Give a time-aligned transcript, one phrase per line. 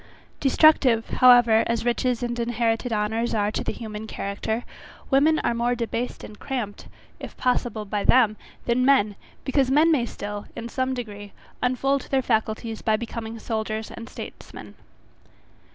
[0.39, 4.63] Destructive, however, as riches and inherited honours are to the human character,
[5.11, 6.87] women are more debased and cramped,
[7.19, 8.35] if possible by them,
[8.65, 13.91] than men, because men may still, in some degree, unfold their faculties by becoming soldiers
[13.91, 14.73] and statesmen.